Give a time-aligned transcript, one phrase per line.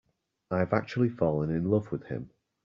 [0.49, 2.31] I've actually fallen in love with him.